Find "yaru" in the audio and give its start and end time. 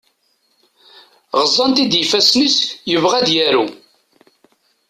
3.35-3.65